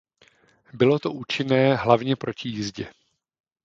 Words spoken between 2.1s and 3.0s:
proti jízdě.